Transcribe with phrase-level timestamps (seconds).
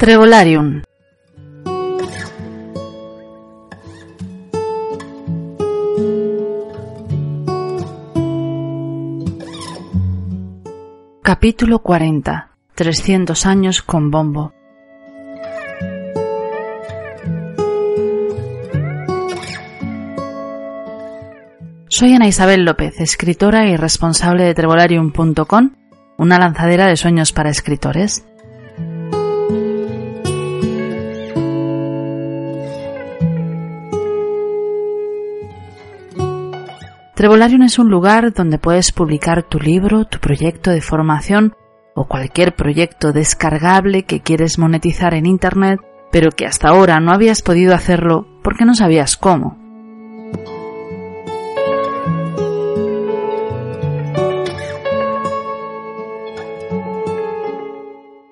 [0.00, 0.80] Trevolarium
[11.22, 14.54] Capítulo 40 300 años con bombo
[21.90, 25.72] Soy Ana Isabel López, escritora y responsable de Trevolarium.com,
[26.16, 28.24] una lanzadera de sueños para escritores.
[37.20, 41.54] Trevolarium es un lugar donde puedes publicar tu libro, tu proyecto de formación
[41.94, 47.42] o cualquier proyecto descargable que quieres monetizar en Internet, pero que hasta ahora no habías
[47.42, 49.58] podido hacerlo porque no sabías cómo.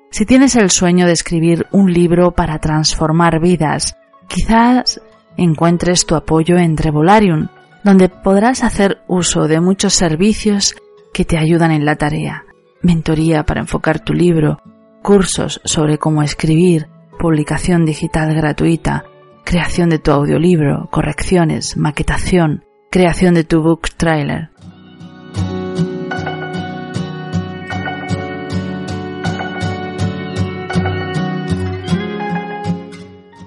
[0.09, 5.03] Si tienes el sueño de escribir un libro para transformar vidas, quizás
[5.37, 7.49] encuentres tu apoyo en Trevolarium,
[7.89, 10.77] donde podrás hacer uso de muchos servicios
[11.15, 12.45] que te ayudan en la tarea.
[12.83, 14.59] Mentoría para enfocar tu libro,
[15.03, 19.05] cursos sobre cómo escribir, publicación digital gratuita,
[19.43, 24.51] creación de tu audiolibro, correcciones, maquetación, creación de tu book trailer.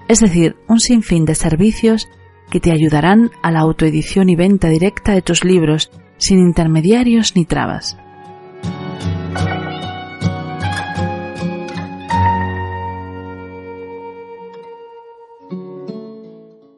[0.08, 2.10] Es decir, un sinfín de servicios
[2.52, 7.46] que te ayudarán a la autoedición y venta directa de tus libros sin intermediarios ni
[7.46, 7.98] trabas.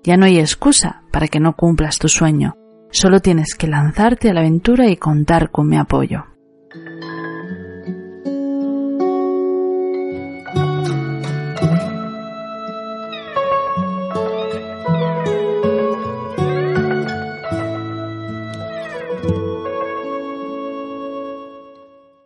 [0.05, 2.55] Ya no hay excusa para que no cumplas tu sueño,
[2.91, 6.32] solo tienes que lanzarte a la aventura y contar con mi apoyo.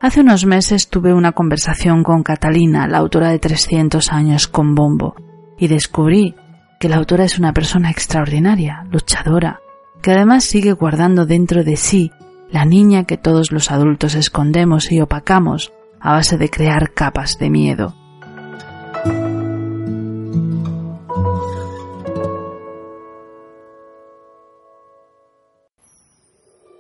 [0.07, 5.15] Hace unos meses tuve una conversación con Catalina, la autora de 300 años con bombo,
[5.57, 6.33] y descubrí
[6.79, 9.59] que la autora es una persona extraordinaria, luchadora,
[10.01, 12.13] que además sigue guardando dentro de sí
[12.49, 17.49] la niña que todos los adultos escondemos y opacamos a base de crear capas de
[17.49, 17.93] miedo.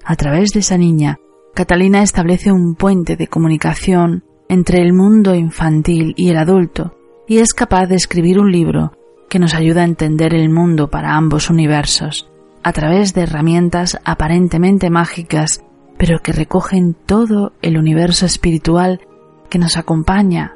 [0.05, 1.19] A través de esa niña
[1.57, 6.95] Catalina establece un puente de comunicación entre el mundo infantil y el adulto
[7.27, 8.91] y es capaz de escribir un libro
[9.27, 12.29] que nos ayuda a entender el mundo para ambos universos,
[12.61, 15.63] a través de herramientas aparentemente mágicas,
[15.97, 19.01] pero que recogen todo el universo espiritual
[19.49, 20.53] que nos acompaña,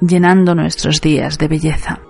[0.00, 2.05] llenando nuestros días de belleza.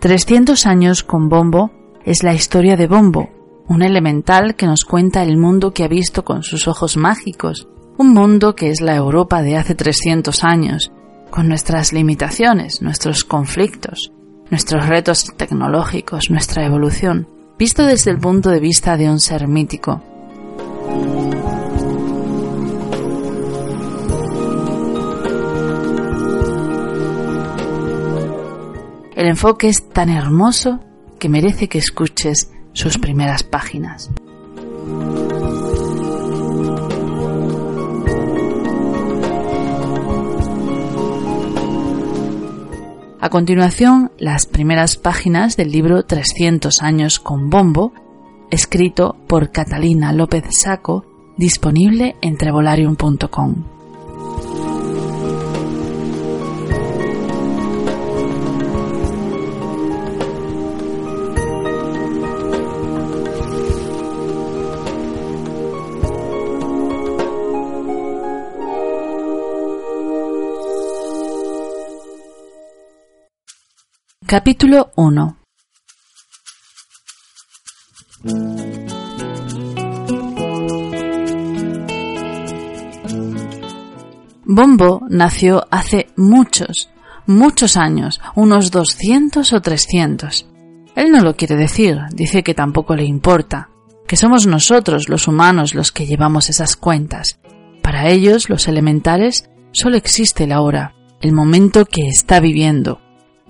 [0.00, 1.72] 300 años con Bombo
[2.04, 3.30] es la historia de Bombo,
[3.66, 7.66] un elemental que nos cuenta el mundo que ha visto con sus ojos mágicos,
[7.96, 10.92] un mundo que es la Europa de hace 300 años,
[11.30, 14.12] con nuestras limitaciones, nuestros conflictos,
[14.50, 17.28] nuestros retos tecnológicos, nuestra evolución,
[17.58, 20.00] visto desde el punto de vista de un ser mítico.
[29.18, 30.78] El enfoque es tan hermoso
[31.18, 34.12] que merece que escuches sus primeras páginas.
[43.20, 47.92] A continuación, las primeras páginas del libro 300 años con bombo,
[48.52, 51.04] escrito por Catalina López Saco,
[51.36, 53.77] disponible en trevolarium.com.
[74.30, 75.38] Capítulo 1
[84.44, 86.90] Bombo nació hace muchos,
[87.24, 90.46] muchos años, unos 200 o 300.
[90.94, 93.70] Él no lo quiere decir, dice que tampoco le importa,
[94.06, 97.40] que somos nosotros los humanos los que llevamos esas cuentas.
[97.82, 103.00] Para ellos, los elementales, solo existe la hora, el momento que está viviendo.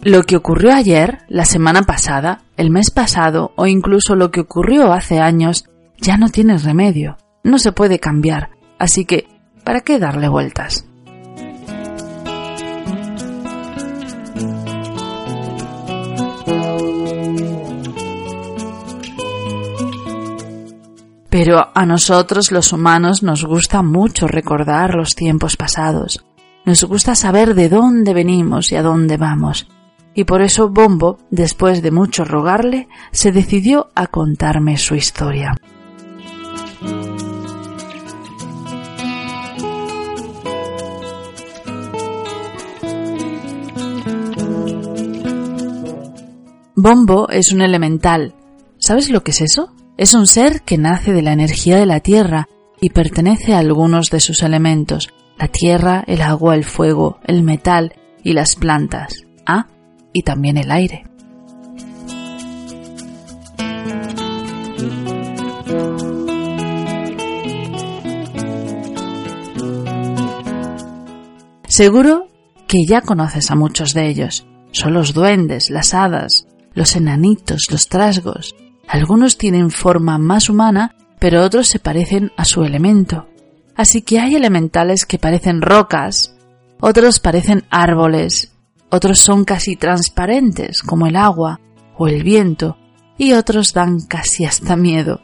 [0.02, 4.92] Lo que ocurrió ayer, la semana pasada, el mes pasado o incluso lo que ocurrió
[4.92, 5.64] hace años
[6.00, 9.26] ya no tiene remedio, no se puede cambiar, así que
[9.64, 10.86] ¿para qué darle vueltas?
[21.28, 26.24] Pero a nosotros los humanos nos gusta mucho recordar los tiempos pasados.
[26.64, 29.68] Nos gusta saber de dónde venimos y a dónde vamos.
[30.14, 35.54] Y por eso Bombo, después de mucho rogarle, se decidió a contarme su historia.
[46.80, 48.34] Bombo es un elemental.
[48.78, 49.74] ¿Sabes lo que es eso?
[49.96, 52.48] Es un ser que nace de la energía de la tierra
[52.80, 57.94] y pertenece a algunos de sus elementos, la tierra, el agua, el fuego, el metal
[58.22, 59.24] y las plantas.
[59.44, 59.66] Ah,
[60.12, 61.04] y también el aire.
[71.66, 72.26] Seguro
[72.66, 74.46] que ya conoces a muchos de ellos.
[74.72, 78.54] Son los duendes, las hadas, los enanitos, los trasgos,
[78.88, 83.28] algunos tienen forma más humana, pero otros se parecen a su elemento.
[83.76, 86.34] Así que hay elementales que parecen rocas,
[86.80, 88.52] otros parecen árboles,
[88.90, 91.60] otros son casi transparentes como el agua
[91.96, 92.76] o el viento,
[93.16, 95.20] y otros dan casi hasta miedo.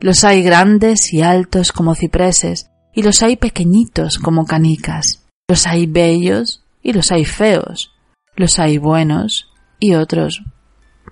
[0.00, 5.22] Los hay grandes y altos como cipreses, y los hay pequeñitos como canicas.
[5.48, 7.92] Los hay bellos y los hay feos.
[8.34, 9.48] Los hay buenos
[9.78, 10.42] y otros,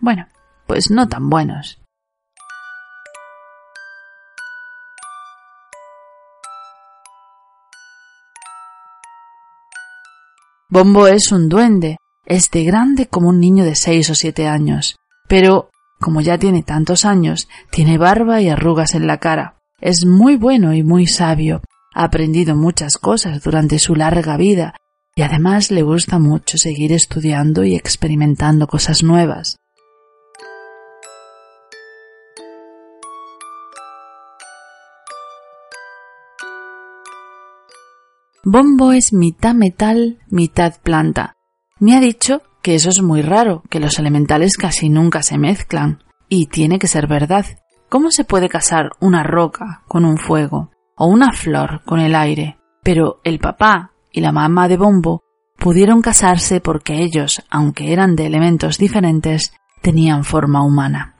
[0.01, 0.27] bueno,
[0.67, 1.79] pues no tan buenos.
[10.73, 14.95] Bombo es un duende, es de grande como un niño de seis o siete años,
[15.27, 15.69] pero,
[15.99, 19.57] como ya tiene tantos años, tiene barba y arrugas en la cara.
[19.81, 21.61] Es muy bueno y muy sabio,
[21.93, 24.77] ha aprendido muchas cosas durante su larga vida
[25.17, 29.57] y además le gusta mucho seguir estudiando y experimentando cosas nuevas.
[38.45, 41.37] Bombo es mitad metal, mitad planta.
[41.79, 46.03] Me ha dicho que eso es muy raro, que los elementales casi nunca se mezclan.
[46.29, 47.47] Y tiene que ser verdad.
[47.89, 50.71] ¿Cómo se puede casar una roca con un fuego?
[51.03, 55.23] o una flor con el aire, pero el papá y la mamá de Bombo
[55.59, 61.17] pudieron casarse porque ellos, aunque eran de elementos diferentes, tenían forma humana.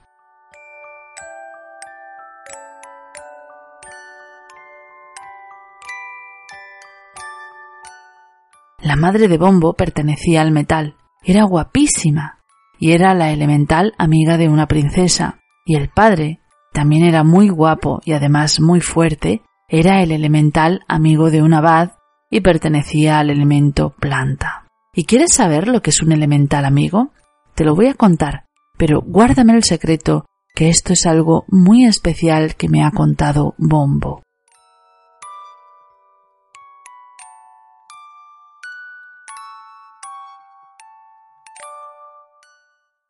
[9.01, 12.39] Madre de Bombo pertenecía al metal, era guapísima
[12.79, 16.41] y era la elemental amiga de una princesa, y el padre
[16.73, 21.93] también era muy guapo y además muy fuerte era el elemental amigo de un abad
[22.31, 24.67] y pertenecía al elemento planta.
[24.95, 27.11] ¿Y quieres saber lo que es un elemental amigo?
[27.55, 28.47] Te lo voy a contar,
[28.79, 34.23] pero guárdame el secreto que esto es algo muy especial que me ha contado Bombo.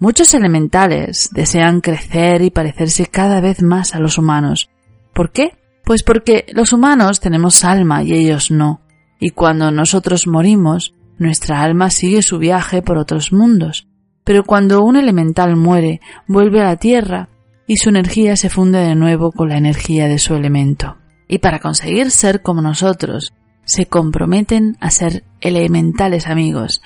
[0.00, 4.71] Muchos elementales desean crecer y parecerse cada vez más a los humanos.
[5.12, 5.59] ¿Por qué?
[5.85, 8.80] Pues porque los humanos tenemos alma y ellos no,
[9.21, 13.88] y cuando nosotros morimos, nuestra alma sigue su viaje por otros mundos,
[14.25, 17.28] pero cuando un elemental muere, vuelve a la Tierra
[17.66, 20.97] y su energía se funde de nuevo con la energía de su elemento.
[21.28, 26.80] Y para conseguir ser como nosotros, se comprometen a ser elementales amigos,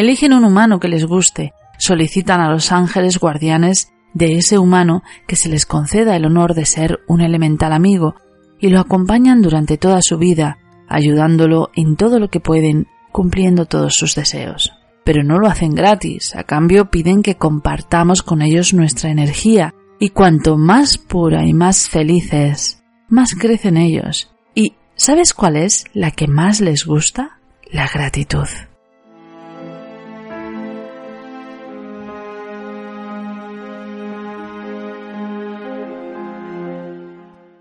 [0.00, 5.36] Eligen un humano que les guste, solicitan a los ángeles guardianes de ese humano que
[5.36, 8.14] se les conceda el honor de ser un elemental amigo
[8.58, 10.56] y lo acompañan durante toda su vida,
[10.88, 14.72] ayudándolo en todo lo que pueden, cumpliendo todos sus deseos.
[15.04, 20.10] pero no lo hacen gratis, a cambio piden que compartamos con ellos nuestra energía, y
[20.10, 24.30] cuanto más pura y más felices, más crecen ellos.
[24.54, 27.38] ¿Y sabes cuál es la que más les gusta?
[27.70, 28.48] La gratitud.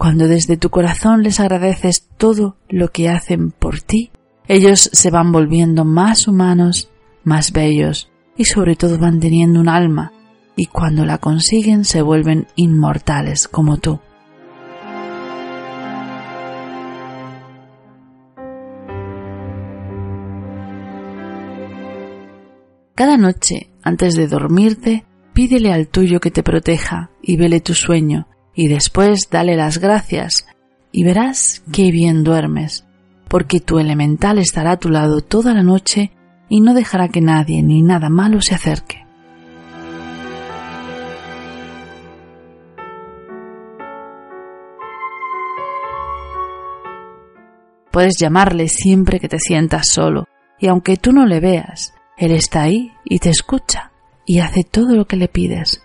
[0.09, 4.09] Cuando desde tu corazón les agradeces todo lo que hacen por ti,
[4.47, 6.89] ellos se van volviendo más humanos,
[7.23, 10.11] más bellos y sobre todo van teniendo un alma
[10.55, 13.99] y cuando la consiguen se vuelven inmortales como tú.
[22.95, 28.25] Cada noche, antes de dormirte, pídele al tuyo que te proteja y vele tu sueño
[28.59, 30.45] y después dale las gracias
[30.91, 32.85] y verás qué bien duermes,
[33.29, 36.11] porque tu elemental estará a tu lado toda la noche
[36.49, 39.05] y no dejará que nadie ni nada malo se acerque.
[47.91, 50.25] Puedes llamarle siempre que te sientas solo,
[50.59, 53.93] y aunque tú no le veas, él está ahí y te escucha
[54.25, 55.81] y hace todo lo que le pides.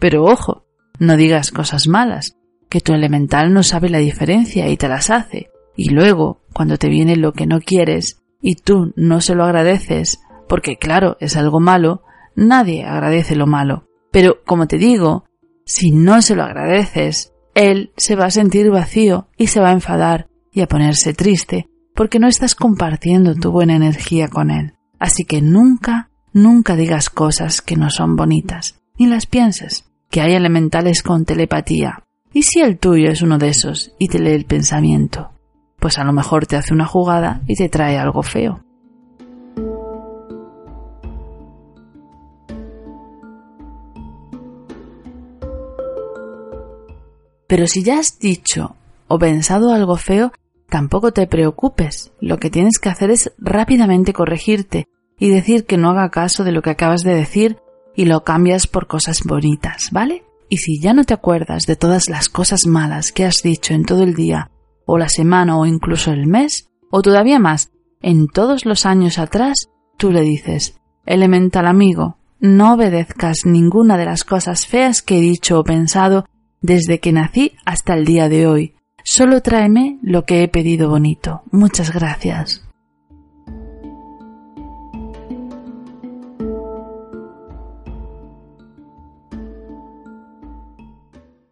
[0.00, 0.64] Pero ojo,
[0.98, 2.36] no digas cosas malas,
[2.68, 5.50] que tu elemental no sabe la diferencia y te las hace.
[5.76, 10.20] Y luego, cuando te viene lo que no quieres y tú no se lo agradeces,
[10.48, 12.02] porque claro, es algo malo,
[12.34, 13.86] nadie agradece lo malo.
[14.10, 15.24] Pero, como te digo,
[15.66, 19.74] si no se lo agradeces, él se va a sentir vacío y se va a
[19.74, 24.74] enfadar y a ponerse triste porque no estás compartiendo tu buena energía con él.
[24.98, 30.34] Así que nunca, nunca digas cosas que no son bonitas, ni las pienses que hay
[30.34, 32.02] elementales con telepatía.
[32.32, 35.30] ¿Y si el tuyo es uno de esos y te lee el pensamiento?
[35.78, 38.62] Pues a lo mejor te hace una jugada y te trae algo feo.
[47.46, 48.76] Pero si ya has dicho
[49.08, 50.32] o pensado algo feo,
[50.68, 52.12] tampoco te preocupes.
[52.20, 54.86] Lo que tienes que hacer es rápidamente corregirte
[55.18, 57.58] y decir que no haga caso de lo que acabas de decir
[57.94, 60.24] y lo cambias por cosas bonitas, ¿vale?
[60.48, 63.84] Y si ya no te acuerdas de todas las cosas malas que has dicho en
[63.84, 64.50] todo el día,
[64.84, 67.70] o la semana, o incluso el mes, o todavía más,
[68.02, 74.24] en todos los años atrás, tú le dices, elemental amigo, no obedezcas ninguna de las
[74.24, 76.24] cosas feas que he dicho o pensado
[76.62, 78.74] desde que nací hasta el día de hoy.
[79.04, 81.42] Solo tráeme lo que he pedido bonito.
[81.50, 82.69] Muchas gracias.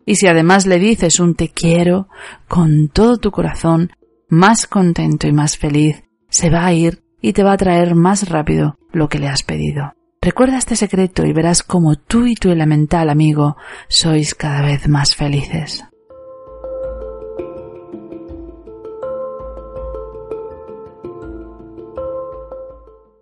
[0.08, 2.08] Y si además le dices un te quiero
[2.48, 3.92] con todo tu corazón,
[4.30, 8.30] más contento y más feliz, se va a ir y te va a traer más
[8.30, 9.92] rápido lo que le has pedido.
[10.22, 15.14] Recuerda este secreto y verás cómo tú y tu elemental amigo sois cada vez más
[15.14, 15.84] felices.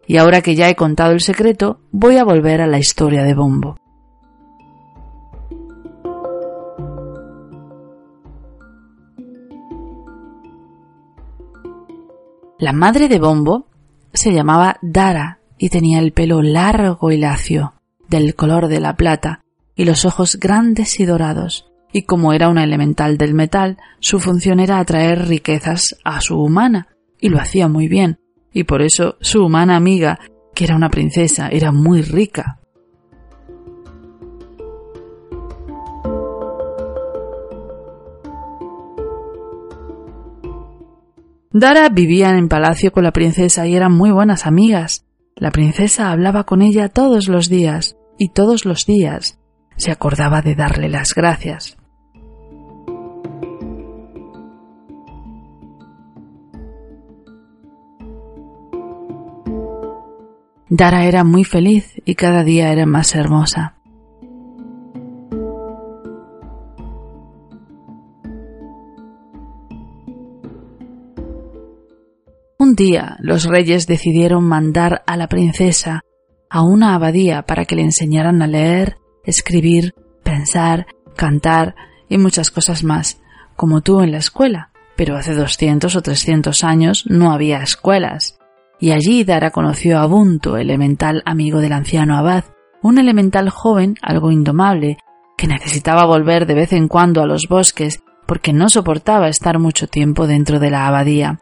[0.06, 3.34] Y ahora que ya he contado el secreto, voy a volver a la historia de
[3.34, 3.76] Bombo.
[12.66, 13.68] La madre de Bombo
[14.12, 17.74] se llamaba Dara y tenía el pelo largo y lacio,
[18.08, 19.44] del color de la plata,
[19.76, 21.70] y los ojos grandes y dorados.
[21.92, 26.88] Y como era una elemental del metal, su función era atraer riquezas a su humana,
[27.20, 28.18] y lo hacía muy bien,
[28.52, 30.18] y por eso su humana amiga,
[30.52, 32.58] que era una princesa, era muy rica.
[41.58, 45.06] Dara vivía en palacio con la princesa y eran muy buenas amigas.
[45.36, 49.38] La princesa hablaba con ella todos los días, y todos los días
[49.74, 51.78] se acordaba de darle las gracias.
[60.68, 63.75] Dara era muy feliz y cada día era más hermosa.
[72.66, 76.02] Un día los reyes decidieron mandar a la princesa
[76.50, 79.94] a una abadía para que le enseñaran a leer, escribir,
[80.24, 81.76] pensar, cantar
[82.08, 83.20] y muchas cosas más,
[83.54, 84.72] como tú en la escuela.
[84.96, 88.36] Pero hace doscientos o trescientos años no había escuelas.
[88.80, 92.46] Y allí Dara conoció a Bunto, elemental amigo del anciano abad,
[92.82, 94.98] un elemental joven, algo indomable,
[95.38, 99.86] que necesitaba volver de vez en cuando a los bosques porque no soportaba estar mucho
[99.86, 101.38] tiempo dentro de la abadía.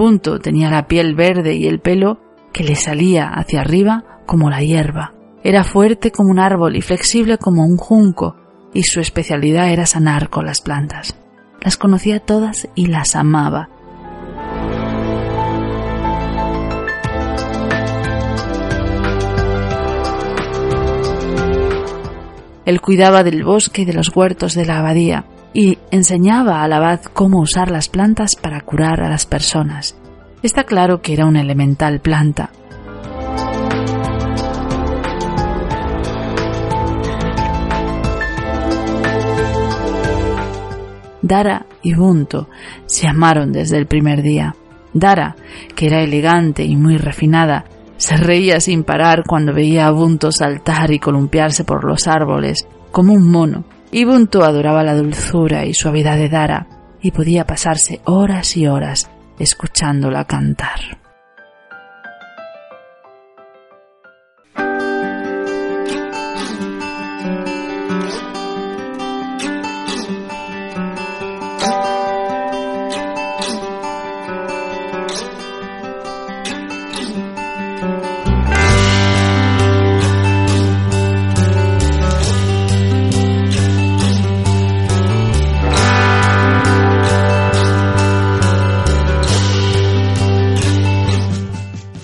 [0.00, 2.18] Bunto tenía la piel verde y el pelo
[2.54, 5.12] que le salía hacia arriba como la hierba.
[5.44, 8.34] Era fuerte como un árbol y flexible como un junco,
[8.72, 11.18] y su especialidad era sanar con las plantas.
[11.60, 13.68] Las conocía todas y las amaba.
[22.64, 27.00] Él cuidaba del bosque y de los huertos de la abadía y enseñaba al abad
[27.12, 29.96] cómo usar las plantas para curar a las personas.
[30.42, 32.50] Está claro que era una elemental planta,
[41.30, 42.48] Dara y Bunto
[42.86, 44.56] se amaron desde el primer día.
[44.92, 45.36] Dara,
[45.76, 47.66] que era elegante y muy refinada,
[47.98, 53.12] se reía sin parar cuando veía a Bunto saltar y columpiarse por los árboles, como
[53.12, 56.66] un mono, y Bunto adoraba la dulzura y suavidad de Dara,
[57.02, 60.99] y podía pasarse horas y horas escuchándola cantar.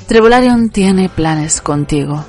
[0.06, 2.24] Trevolarium tiene planes contigo.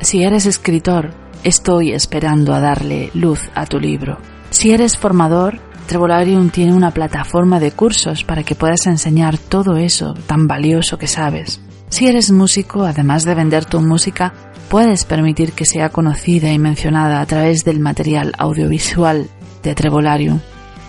[0.00, 1.10] Si eres escritor,
[1.42, 4.18] estoy esperando a darle luz a tu libro.
[4.50, 10.14] Si eres formador, Trevolarium tiene una plataforma de cursos para que puedas enseñar todo eso
[10.28, 11.60] tan valioso que sabes.
[11.90, 14.32] Si eres músico, además de vender tu música,
[14.68, 19.28] puedes permitir que sea conocida y mencionada a través del material audiovisual
[19.62, 20.40] de Trevolarium.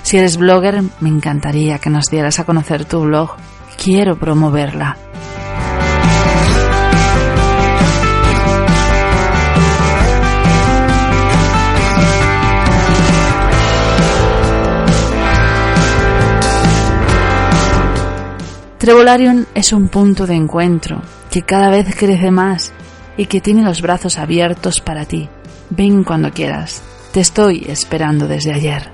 [0.03, 3.31] Si eres blogger, me encantaría que nos dieras a conocer tu blog.
[3.83, 4.95] Quiero promoverla.
[18.81, 22.73] Trevolarium es un punto de encuentro que cada vez crece más
[23.15, 25.29] y que tiene los brazos abiertos para ti.
[25.69, 26.81] Ven cuando quieras.
[27.13, 28.91] Te estoy esperando desde ayer.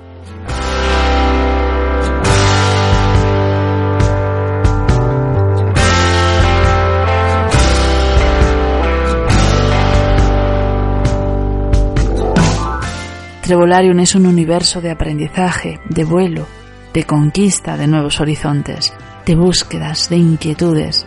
[13.42, 16.46] Trevolarium es un universo de aprendizaje, de vuelo,
[16.94, 18.92] de conquista de nuevos horizontes
[19.28, 21.06] de búsquedas, de inquietudes.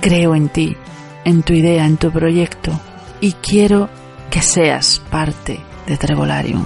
[0.00, 0.76] Creo en ti,
[1.24, 2.72] en tu idea, en tu proyecto
[3.20, 3.88] y quiero
[4.30, 6.64] que seas parte de Trevolarium.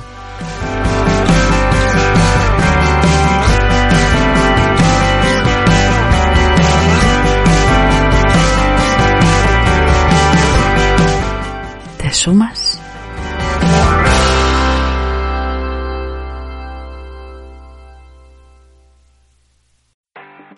[12.26, 12.76] Sumas?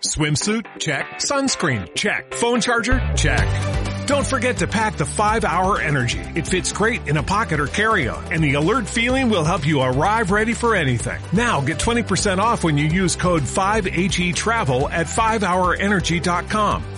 [0.01, 0.65] Swimsuit?
[0.79, 1.05] Check.
[1.19, 1.95] Sunscreen?
[1.95, 2.33] Check.
[2.33, 3.01] Phone charger?
[3.17, 4.07] Check.
[4.07, 6.21] Don't forget to pack the 5 Hour Energy.
[6.35, 9.83] It fits great in a pocket or carry-on, and the alert feeling will help you
[9.83, 11.21] arrive ready for anything.
[11.33, 16.98] Now get 20% off when you use code 5HE Travel at 5hourenergy.com.